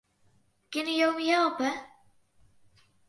[0.71, 1.69] Kinne jo my helpe?